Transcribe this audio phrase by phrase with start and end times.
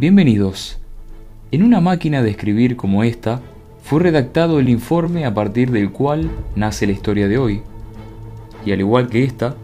[0.00, 0.78] Bienvenidos.
[1.50, 3.40] En una máquina de escribir como esta,
[3.82, 7.62] fue redactado el informe a partir del cual nace la historia de hoy.
[8.64, 9.56] Y al igual que esta,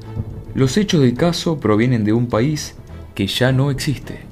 [0.56, 2.74] los hechos del caso provienen de un país
[3.14, 4.22] que ya no existe.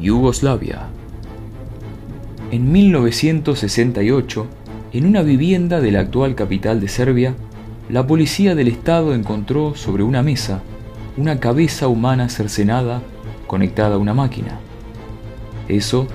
[0.00, 0.82] Yugoslavia.
[2.52, 4.46] En 1968,
[4.92, 7.34] en una vivienda de la actual capital de Serbia,
[7.88, 10.62] la policía del Estado encontró sobre una mesa
[11.16, 13.02] una cabeza humana cercenada
[13.50, 14.60] conectada a una máquina.
[15.66, 16.06] Eso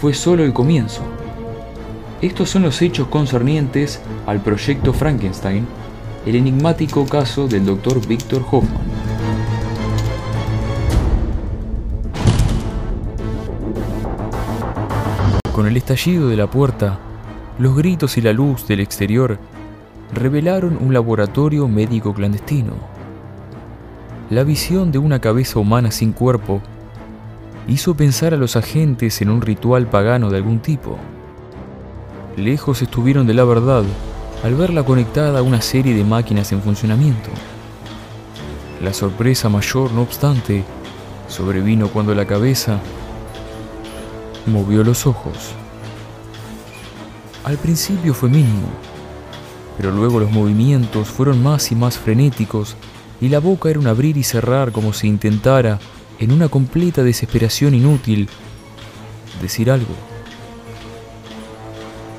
[0.00, 1.02] fue solo el comienzo.
[2.22, 5.66] Estos son los hechos concernientes al proyecto Frankenstein,
[6.24, 8.06] el enigmático caso del Dr.
[8.06, 8.88] Víctor Hoffman.
[15.52, 17.00] Con el estallido de la puerta,
[17.58, 19.38] los gritos y la luz del exterior
[20.14, 22.72] revelaron un laboratorio médico clandestino.
[24.30, 26.62] La visión de una cabeza humana sin cuerpo
[27.68, 30.96] hizo pensar a los agentes en un ritual pagano de algún tipo.
[32.36, 33.84] Lejos estuvieron de la verdad
[34.42, 37.30] al verla conectada a una serie de máquinas en funcionamiento.
[38.82, 40.64] La sorpresa mayor, no obstante,
[41.28, 42.78] sobrevino cuando la cabeza
[44.46, 45.52] movió los ojos.
[47.44, 48.68] Al principio fue mínimo,
[49.76, 52.76] pero luego los movimientos fueron más y más frenéticos
[53.20, 55.80] y la boca era un abrir y cerrar como si intentara,
[56.18, 58.28] en una completa desesperación inútil,
[59.40, 59.94] decir algo.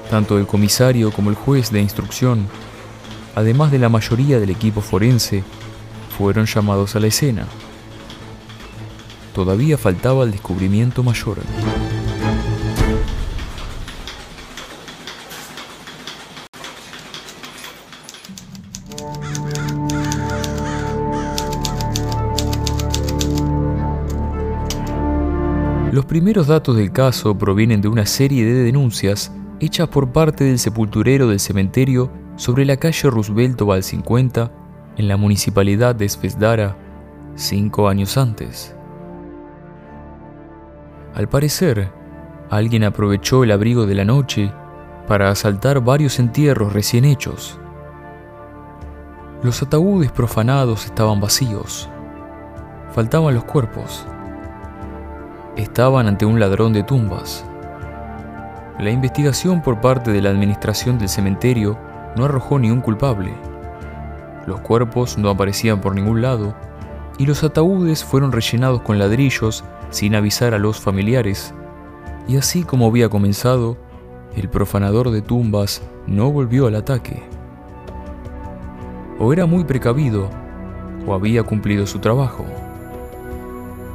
[0.09, 2.47] Tanto el comisario como el juez de instrucción,
[3.35, 5.43] además de la mayoría del equipo forense,
[6.17, 7.45] fueron llamados a la escena.
[9.33, 11.37] Todavía faltaba el descubrimiento mayor.
[25.91, 30.59] Los primeros datos del caso provienen de una serie de denuncias hechas por parte del
[30.59, 34.51] sepulturero del cementerio sobre la calle Roosevelt Val 50
[34.97, 36.77] en la municipalidad de Svesdara
[37.33, 38.75] cinco años antes.
[41.15, 41.91] Al parecer,
[42.51, 44.53] alguien aprovechó el abrigo de la noche
[45.07, 47.59] para asaltar varios entierros recién hechos.
[49.41, 51.89] Los ataúdes profanados estaban vacíos.
[52.91, 54.05] Faltaban los cuerpos
[55.61, 57.45] estaban ante un ladrón de tumbas.
[58.79, 61.77] La investigación por parte de la administración del cementerio
[62.15, 63.33] no arrojó ni un culpable.
[64.47, 66.55] Los cuerpos no aparecían por ningún lado
[67.17, 71.53] y los ataúdes fueron rellenados con ladrillos sin avisar a los familiares.
[72.27, 73.77] Y así como había comenzado,
[74.35, 77.21] el profanador de tumbas no volvió al ataque.
[79.19, 80.29] O era muy precavido
[81.05, 82.45] o había cumplido su trabajo.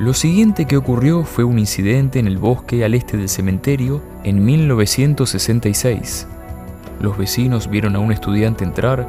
[0.00, 4.44] Lo siguiente que ocurrió fue un incidente en el bosque al este del cementerio en
[4.44, 6.26] 1966.
[7.00, 9.08] Los vecinos vieron a un estudiante entrar,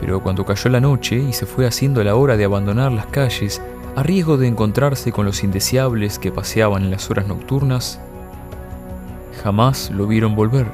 [0.00, 3.60] pero cuando cayó la noche y se fue haciendo la hora de abandonar las calles
[3.94, 8.00] a riesgo de encontrarse con los indeseables que paseaban en las horas nocturnas,
[9.44, 10.66] jamás lo vieron volver.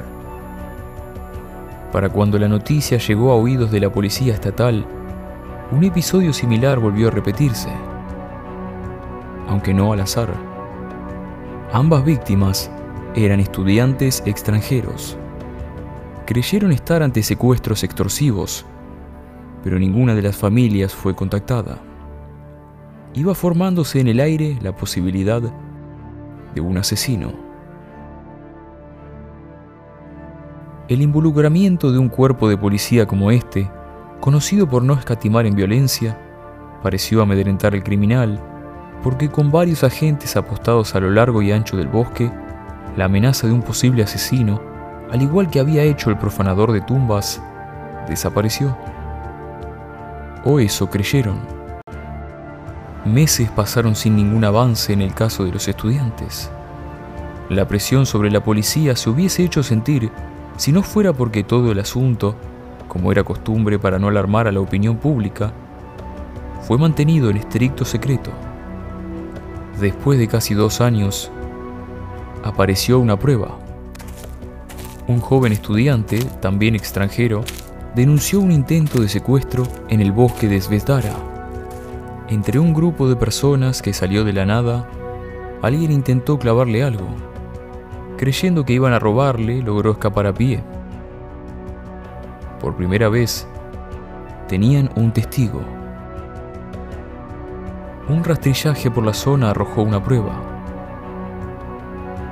[1.90, 4.86] Para cuando la noticia llegó a oídos de la policía estatal,
[5.72, 7.70] un episodio similar volvió a repetirse
[9.52, 10.34] aunque no al azar.
[11.72, 12.70] Ambas víctimas
[13.14, 15.18] eran estudiantes extranjeros.
[16.26, 18.64] Creyeron estar ante secuestros extorsivos,
[19.62, 21.78] pero ninguna de las familias fue contactada.
[23.12, 25.42] Iba formándose en el aire la posibilidad
[26.54, 27.32] de un asesino.
[30.88, 33.70] El involucramiento de un cuerpo de policía como este,
[34.20, 36.18] conocido por no escatimar en violencia,
[36.82, 38.51] pareció amedrentar al criminal
[39.02, 42.30] porque con varios agentes apostados a lo largo y ancho del bosque,
[42.96, 44.60] la amenaza de un posible asesino,
[45.10, 47.42] al igual que había hecho el profanador de tumbas,
[48.08, 48.76] desapareció.
[50.44, 51.40] O eso creyeron.
[53.04, 56.50] Meses pasaron sin ningún avance en el caso de los estudiantes.
[57.48, 60.10] La presión sobre la policía se hubiese hecho sentir
[60.56, 62.36] si no fuera porque todo el asunto,
[62.86, 65.52] como era costumbre para no alarmar a la opinión pública,
[66.60, 68.30] fue mantenido en estricto secreto
[69.82, 71.30] después de casi dos años,
[72.42, 73.58] apareció una prueba.
[75.08, 77.44] Un joven estudiante, también extranjero,
[77.94, 81.12] denunció un intento de secuestro en el bosque de Svetara.
[82.28, 84.88] Entre un grupo de personas que salió de la nada,
[85.60, 87.08] alguien intentó clavarle algo.
[88.16, 90.62] Creyendo que iban a robarle, logró escapar a pie.
[92.60, 93.46] Por primera vez,
[94.48, 95.81] tenían un testigo.
[98.08, 100.32] Un rastrillaje por la zona arrojó una prueba.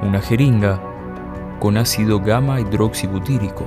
[0.03, 0.81] una jeringa
[1.61, 3.67] con ácido gamma hidroxibutírico,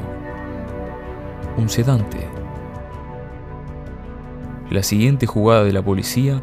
[1.57, 2.27] un sedante.
[4.69, 6.41] La siguiente jugada de la policía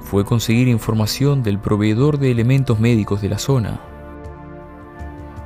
[0.00, 3.80] fue conseguir información del proveedor de elementos médicos de la zona.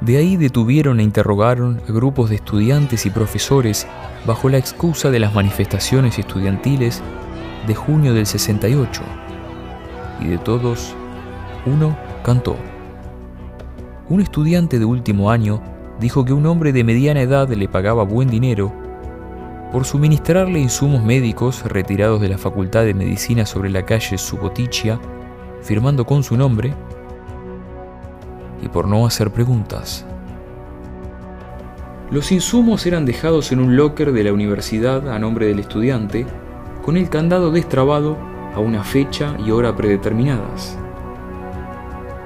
[0.00, 3.86] De ahí detuvieron e interrogaron a grupos de estudiantes y profesores
[4.26, 7.02] bajo la excusa de las manifestaciones estudiantiles
[7.66, 9.27] de junio del 68.
[10.20, 10.94] Y de todos,
[11.66, 12.56] uno cantó.
[14.08, 15.60] Un estudiante de último año
[16.00, 18.72] dijo que un hombre de mediana edad le pagaba buen dinero
[19.72, 24.98] por suministrarle insumos médicos retirados de la Facultad de Medicina sobre la calle Suboticia,
[25.62, 26.72] firmando con su nombre,
[28.62, 30.06] y por no hacer preguntas.
[32.10, 36.26] Los insumos eran dejados en un locker de la universidad a nombre del estudiante,
[36.82, 38.16] con el candado destrabado
[38.54, 40.78] a una fecha y hora predeterminadas.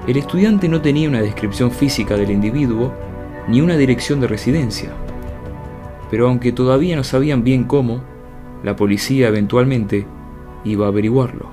[0.07, 2.93] El estudiante no tenía una descripción física del individuo
[3.49, 4.91] ni una dirección de residencia
[6.13, 8.05] pero aunque todavía no sabían bien cómo,
[8.63, 10.07] la policía eventualmente
[10.63, 11.51] iba a averiguarlo.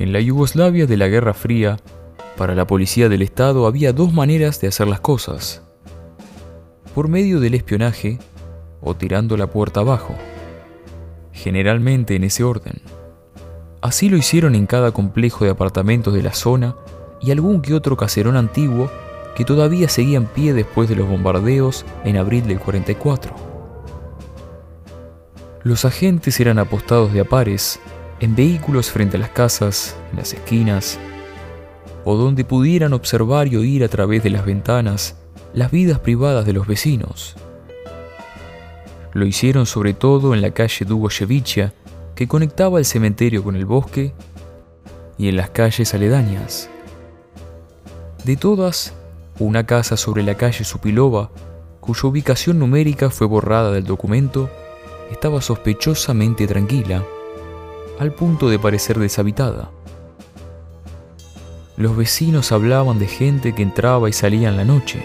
[0.00, 1.76] En la Yugoslavia de la Guerra Fría,
[2.36, 5.62] para la policía del Estado había dos maneras de hacer las cosas.
[6.94, 8.18] Por medio del espionaje
[8.80, 10.14] o tirando la puerta abajo.
[11.32, 12.80] Generalmente en ese orden.
[13.80, 16.76] Así lo hicieron en cada complejo de apartamentos de la zona
[17.20, 18.90] y algún que otro caserón antiguo
[19.34, 23.34] que todavía seguía en pie después de los bombardeos en abril del 44.
[25.62, 27.80] Los agentes eran apostados de a pares
[28.20, 30.98] en vehículos frente a las casas, en las esquinas,
[32.08, 35.16] o donde pudieran observar y oír a través de las ventanas
[35.52, 37.34] las vidas privadas de los vecinos.
[39.12, 41.72] Lo hicieron sobre todo en la calle Dugoyevicha
[42.14, 44.14] que conectaba el cementerio con el bosque
[45.18, 46.70] y en las calles aledañas.
[48.24, 48.94] De todas,
[49.40, 51.30] una casa sobre la calle Supilova,
[51.80, 54.48] cuya ubicación numérica fue borrada del documento,
[55.10, 57.02] estaba sospechosamente tranquila,
[57.98, 59.70] al punto de parecer deshabitada.
[61.76, 65.04] Los vecinos hablaban de gente que entraba y salía en la noche.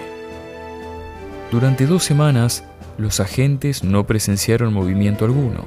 [1.52, 2.64] Durante dos semanas,
[2.98, 5.66] los agentes no presenciaron movimiento alguno.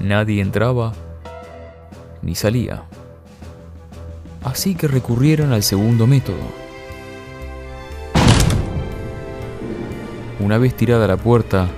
[0.00, 0.94] Nadie entraba
[2.22, 2.82] ni salía.
[4.42, 6.62] Así que recurrieron al segundo método.
[10.40, 11.68] Una vez tirada la puerta,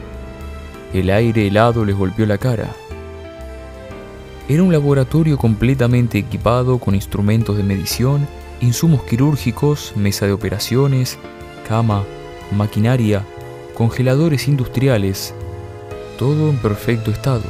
[0.95, 2.71] el aire helado les golpeó la cara.
[4.46, 8.29] Era un laboratorio completamente equipado con instrumentos de medición,
[8.61, 11.19] insumos quirúrgicos, mesa de operaciones,
[11.67, 12.05] cama,
[12.55, 13.25] maquinaria,
[13.73, 15.32] congeladores industriales,
[16.19, 17.44] todo en perfecto estado.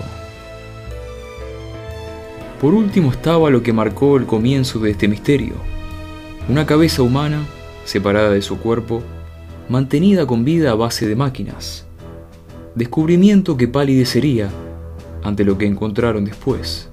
[2.61, 5.55] Por último estaba lo que marcó el comienzo de este misterio.
[6.49, 7.45] Una cabeza humana,
[7.85, 9.03] separada de su cuerpo,
[9.69, 11.87] mantenida con vida a base de máquinas.
[12.77, 14.49] Descubrimiento que palidecería
[15.25, 16.91] ante lo que encontraron después.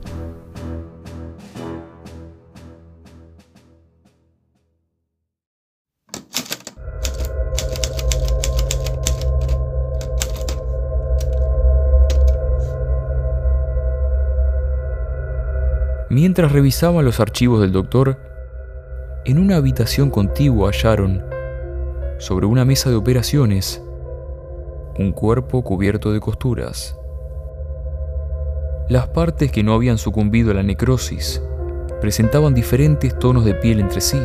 [16.09, 18.17] Mientras revisaban los archivos del doctor,
[19.23, 21.23] en una habitación contigua hallaron,
[22.19, 23.81] sobre una mesa de operaciones,
[24.99, 27.00] un cuerpo cubierto de costuras.
[28.91, 31.41] Las partes que no habían sucumbido a la necrosis
[32.01, 34.19] presentaban diferentes tonos de piel entre sí.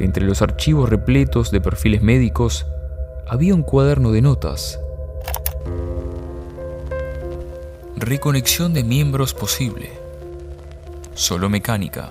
[0.00, 2.66] Entre los archivos repletos de perfiles médicos
[3.28, 4.80] había un cuaderno de notas
[7.94, 9.92] Reconexión de miembros posible.
[11.14, 12.10] Solo mecánica.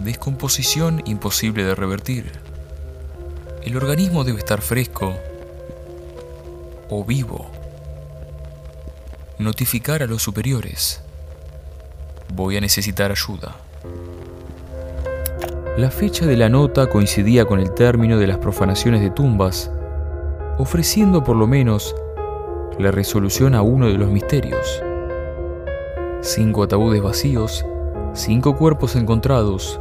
[0.00, 2.30] Descomposición imposible de revertir.
[3.64, 5.14] El organismo debe estar fresco
[6.90, 7.61] o vivo.
[9.42, 11.02] Notificar a los superiores.
[12.32, 13.56] Voy a necesitar ayuda.
[15.76, 19.68] La fecha de la nota coincidía con el término de las profanaciones de tumbas,
[20.58, 21.92] ofreciendo por lo menos
[22.78, 24.80] la resolución a uno de los misterios.
[26.20, 27.66] Cinco ataúdes vacíos,
[28.14, 29.80] cinco cuerpos encontrados,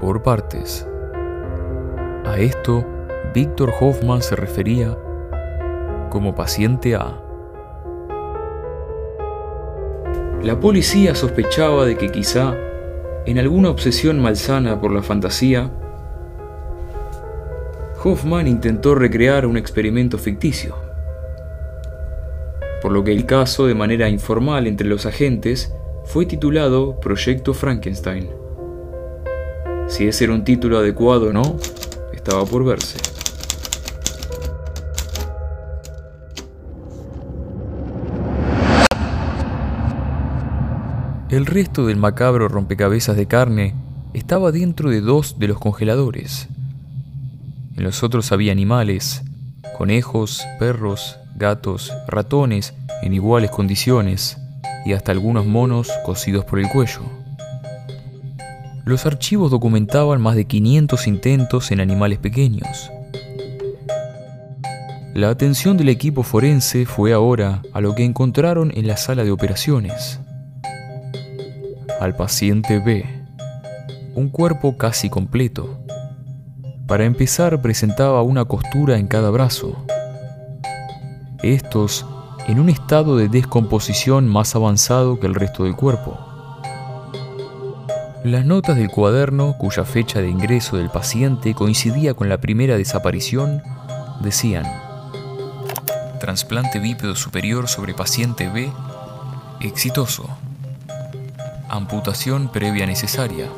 [0.00, 0.86] por partes.
[2.24, 2.82] A esto,
[3.34, 4.96] Víctor Hoffman se refería
[6.08, 7.21] como paciente A.
[10.42, 12.56] La policía sospechaba de que quizá,
[13.26, 15.70] en alguna obsesión malsana por la fantasía,
[18.02, 20.74] Hoffman intentó recrear un experimento ficticio,
[22.82, 25.72] por lo que el caso, de manera informal entre los agentes,
[26.04, 28.28] fue titulado Proyecto Frankenstein.
[29.86, 31.56] Si ese era un título adecuado o no,
[32.12, 33.11] estaba por verse.
[41.32, 43.74] El resto del macabro rompecabezas de carne
[44.12, 46.46] estaba dentro de dos de los congeladores.
[47.74, 49.22] En los otros había animales,
[49.78, 54.36] conejos, perros, gatos, ratones en iguales condiciones
[54.84, 57.00] y hasta algunos monos cosidos por el cuello.
[58.84, 62.90] Los archivos documentaban más de 500 intentos en animales pequeños.
[65.14, 69.30] La atención del equipo forense fue ahora a lo que encontraron en la sala de
[69.30, 70.20] operaciones.
[72.02, 73.06] Al paciente B,
[74.16, 75.78] un cuerpo casi completo.
[76.88, 79.86] Para empezar presentaba una costura en cada brazo.
[81.44, 82.04] Estos
[82.48, 86.18] en un estado de descomposición más avanzado que el resto del cuerpo.
[88.24, 93.62] Las notas del cuaderno, cuya fecha de ingreso del paciente coincidía con la primera desaparición,
[94.20, 94.66] decían,
[96.18, 98.72] trasplante bípedo superior sobre paciente B,
[99.60, 100.28] exitoso,
[101.72, 103.48] amputación previa necesaria,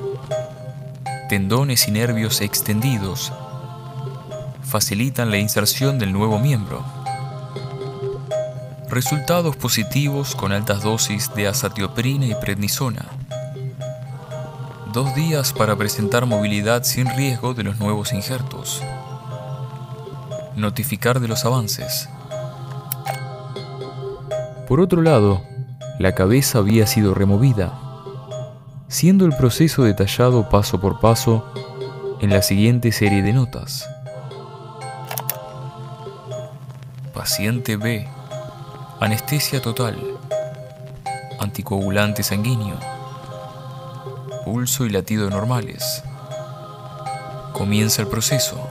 [1.29, 3.33] tendones y nervios extendidos,
[4.63, 6.85] facilitan la inserción del nuevo miembro.
[8.89, 13.05] Resultados positivos con altas dosis de azatioprina y prednisona.
[14.93, 18.81] Dos días para presentar movilidad sin riesgo de los nuevos injertos.
[20.55, 22.09] Notificar de los avances.
[24.69, 25.43] Por otro lado,
[25.99, 27.84] la cabeza había sido removida,
[28.95, 31.53] siendo el proceso detallado paso por paso
[32.21, 33.91] en la siguiente serie de notas.
[37.13, 38.07] Paciente B
[39.01, 39.99] Anestesia total.
[41.41, 42.79] Anticoagulante sanguíneo.
[44.45, 46.05] Pulso y latido normales.
[47.53, 48.71] Comienza el proceso.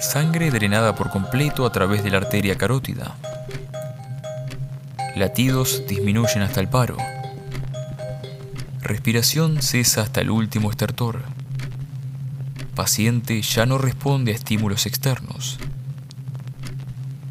[0.00, 3.14] Sangre drenada por completo a través de la arteria carótida.
[5.14, 6.96] Latidos disminuyen hasta el paro.
[8.82, 11.22] Respiración cesa hasta el último estertor.
[12.74, 15.58] Paciente ya no responde a estímulos externos.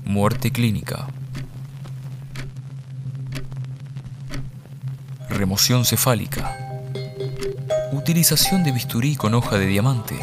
[0.06, 1.08] Muerte clínica.
[5.42, 6.56] remoción cefálica,
[7.94, 10.16] utilización de bisturí con hoja de diamante,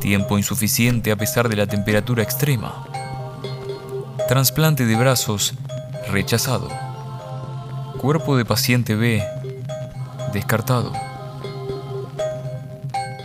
[0.00, 2.86] tiempo insuficiente a pesar de la temperatura extrema,
[4.28, 5.54] trasplante de brazos
[6.08, 6.68] rechazado,
[7.98, 9.24] cuerpo de paciente B
[10.32, 10.92] descartado,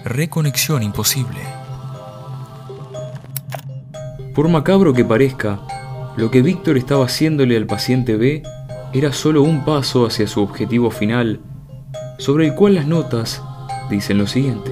[0.04, 1.40] reconexión imposible.
[4.34, 5.60] Por macabro que parezca,
[6.18, 8.44] lo que Víctor estaba haciéndole al paciente B
[8.94, 11.40] era solo un paso hacia su objetivo final,
[12.18, 13.42] sobre el cual las notas
[13.90, 14.72] dicen lo siguiente.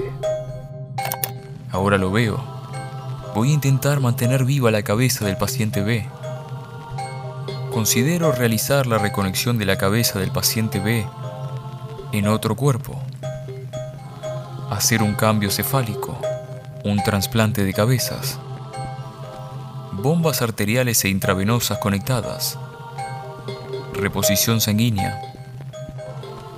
[1.70, 2.42] Ahora lo veo.
[3.34, 6.06] Voy a intentar mantener viva la cabeza del paciente B.
[7.72, 11.04] Considero realizar la reconexión de la cabeza del paciente B
[12.18, 13.02] en otro cuerpo.
[14.70, 16.18] Hacer un cambio cefálico,
[16.84, 18.38] un trasplante de cabezas.
[19.92, 22.58] Bombas arteriales e intravenosas conectadas
[23.94, 25.22] Reposición sanguínea.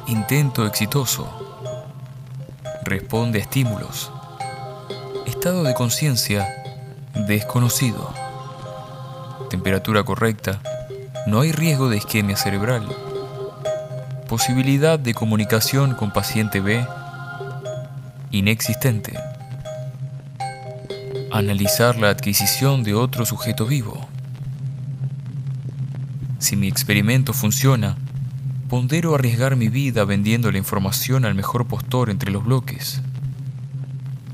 [0.07, 1.29] Intento exitoso.
[2.83, 4.11] Responde a estímulos.
[5.27, 6.49] Estado de conciencia
[7.27, 8.11] desconocido.
[9.51, 10.61] Temperatura correcta.
[11.27, 12.89] No hay riesgo de isquemia cerebral.
[14.29, 16.85] Posibilidad de comunicación con paciente B
[18.33, 19.15] inexistente.
[21.31, 24.09] Analizar la adquisición de otro sujeto vivo.
[26.41, 27.97] Si mi experimento funciona,
[28.69, 33.03] pondero arriesgar mi vida vendiendo la información al mejor postor entre los bloques.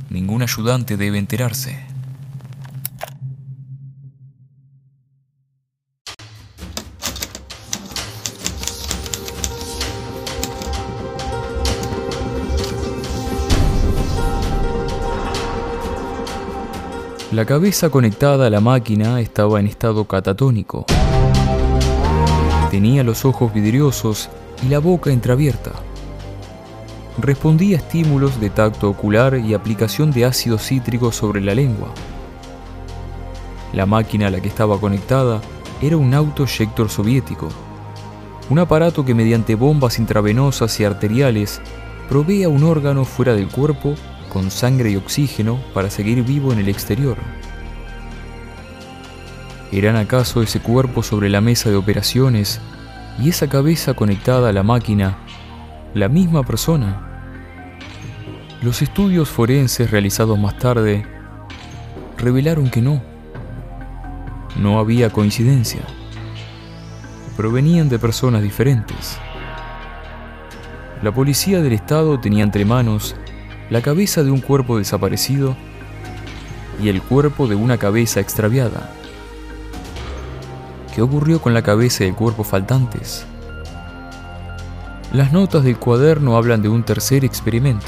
[0.08, 1.91] Ningún ayudante debe enterarse.
[17.32, 20.84] La cabeza conectada a la máquina estaba en estado catatónico.
[22.70, 24.28] Tenía los ojos vidriosos
[24.62, 25.72] y la boca entreabierta.
[27.16, 31.88] Respondía a estímulos de tacto ocular y aplicación de ácido cítrico sobre la lengua.
[33.72, 35.40] La máquina a la que estaba conectada
[35.80, 37.48] era un autoyector soviético,
[38.50, 41.62] un aparato que mediante bombas intravenosas y arteriales
[42.10, 43.94] provee a un órgano fuera del cuerpo
[44.32, 47.18] con sangre y oxígeno para seguir vivo en el exterior.
[49.70, 52.58] ¿Eran acaso ese cuerpo sobre la mesa de operaciones
[53.20, 55.18] y esa cabeza conectada a la máquina
[55.92, 57.28] la misma persona?
[58.62, 61.04] Los estudios forenses realizados más tarde
[62.16, 63.02] revelaron que no.
[64.56, 65.82] No había coincidencia.
[67.36, 69.18] Provenían de personas diferentes.
[71.02, 73.14] La policía del estado tenía entre manos
[73.72, 75.56] la cabeza de un cuerpo desaparecido
[76.78, 78.92] y el cuerpo de una cabeza extraviada.
[80.94, 83.24] ¿Qué ocurrió con la cabeza y el cuerpo faltantes?
[85.14, 87.86] Las notas del cuaderno hablan de un tercer experimento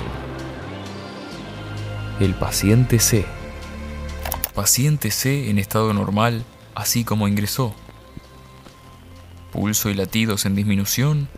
[2.18, 3.26] el paciente C.
[4.54, 7.74] Paciente C en estado normal, así como ingresó.
[9.52, 11.28] Pulso y latidos en disminución.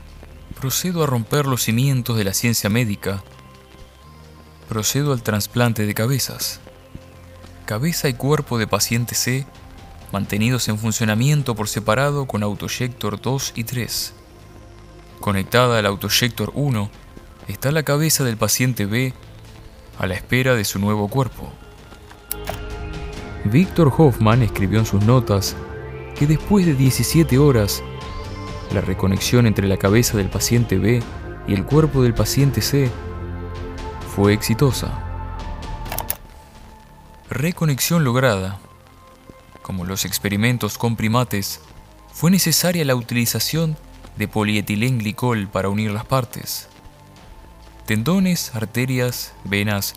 [0.61, 3.25] Procedo a romper los cimientos de la ciencia médica.
[4.69, 6.59] Procedo al trasplante de cabezas.
[7.67, 9.47] Cabeza y cuerpo de paciente C
[10.13, 14.13] mantenidos en funcionamiento por separado con autoyector 2 y 3.
[15.21, 16.91] Conectada al autoyector 1
[17.47, 19.13] está la cabeza del paciente B
[19.99, 21.53] a la espera de su nuevo cuerpo.
[23.45, 25.55] Víctor Hoffman escribió en sus notas
[26.17, 27.85] que después de 17 horas,
[28.73, 31.01] la reconexión entre la cabeza del paciente B
[31.47, 32.91] y el cuerpo del paciente C
[34.17, 34.99] fue exitosa.
[37.29, 38.59] Reconexión lograda.
[39.61, 41.61] Como los experimentos con primates,
[42.15, 43.77] fue necesaria la utilización
[44.17, 46.71] de polietilenglicol para unir las partes
[47.85, 49.95] tendones, arterias, venas,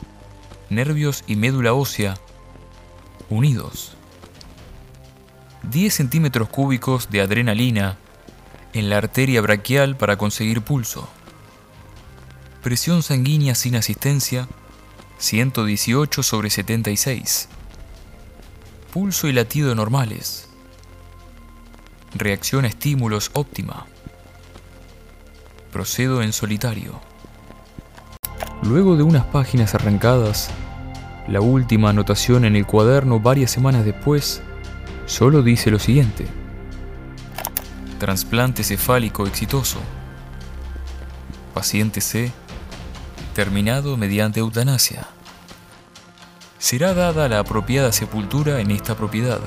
[0.69, 2.15] nervios y médula ósea
[3.29, 3.95] unidos.
[5.63, 7.97] 10 centímetros cúbicos de adrenalina
[8.73, 11.09] en la arteria braquial para conseguir pulso.
[12.63, 14.49] Presión sanguínea sin asistencia
[15.17, 17.47] 118 sobre 76.
[18.91, 20.49] Pulso y latido normales.
[22.13, 23.85] Reacción a estímulos óptima.
[25.71, 26.99] Procedo en solitario.
[28.63, 30.49] Luego de unas páginas arrancadas,
[31.29, 34.41] la última anotación en el cuaderno varias semanas después
[35.05, 36.27] solo dice lo siguiente.
[37.99, 39.79] Transplante cefálico exitoso.
[41.53, 42.33] Paciente C.
[43.39, 45.07] Terminado mediante eutanasia.
[46.57, 49.39] Será dada la apropiada sepultura en esta propiedad.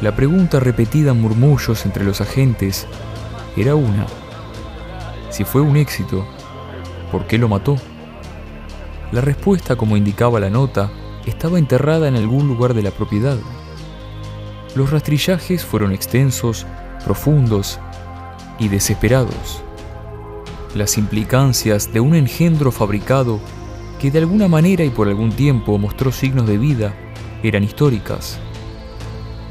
[0.00, 2.86] La pregunta repetida en murmullos entre los agentes
[3.56, 4.06] era una.
[5.30, 6.24] Si fue un éxito,
[7.10, 7.76] ¿por qué lo mató?
[9.10, 10.92] La respuesta, como indicaba la nota,
[11.26, 13.38] estaba enterrada en algún lugar de la propiedad.
[14.76, 16.68] Los rastrillajes fueron extensos,
[17.04, 17.80] profundos
[18.60, 19.64] y desesperados.
[20.74, 23.40] Las implicancias de un engendro fabricado
[23.98, 26.94] que de alguna manera y por algún tiempo mostró signos de vida
[27.42, 28.38] eran históricas.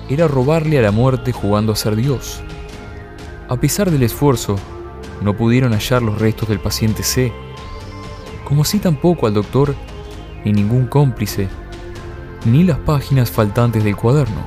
[0.10, 2.42] Era robarle a la muerte jugando a ser Dios.
[3.50, 4.58] A pesar del esfuerzo,
[5.22, 7.34] no pudieron hallar los restos del paciente C,
[8.46, 9.76] como así tampoco al doctor,
[10.46, 11.50] ni ningún cómplice,
[12.46, 14.46] ni las páginas faltantes del cuaderno.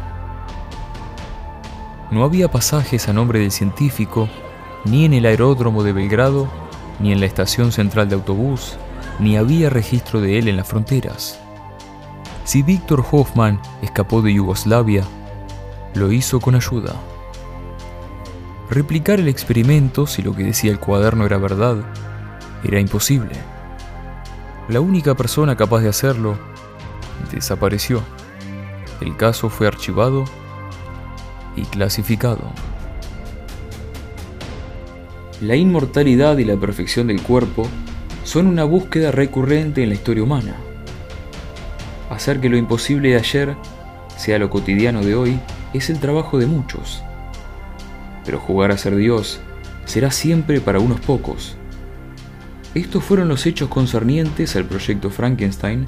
[2.11, 4.29] No había pasajes a nombre del científico,
[4.85, 6.49] ni en el aeródromo de Belgrado,
[6.99, 8.77] ni en la estación central de autobús,
[9.19, 11.41] ni había registro de él en las fronteras.
[12.45, 15.05] Si Víctor Hoffman escapó de Yugoslavia,
[15.95, 16.95] lo hizo con ayuda.
[18.71, 21.77] Replicar el experimento, si lo que decía el cuaderno era verdad,
[22.65, 23.33] era imposible.
[24.69, 26.39] La única persona capaz de hacerlo
[27.33, 28.03] desapareció.
[29.01, 30.25] El caso fue archivado
[31.57, 32.53] y clasificado.
[35.41, 37.67] La inmortalidad y la perfección del cuerpo
[38.25, 40.55] son una búsqueda recurrente en la historia humana.
[42.11, 43.57] Hacer que lo imposible de ayer
[44.17, 45.41] sea lo cotidiano de hoy
[45.73, 47.03] es el trabajo de muchos
[48.25, 49.41] pero jugar a ser Dios
[49.85, 51.57] será siempre para unos pocos.
[52.75, 55.85] Estos fueron los hechos concernientes al proyecto Frankenstein,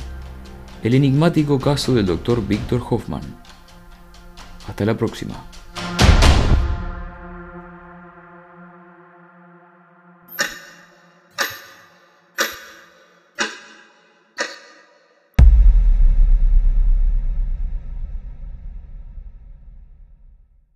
[0.83, 2.45] el enigmático caso del Dr.
[2.47, 3.23] Victor Hoffman.
[4.67, 5.35] Hasta la próxima.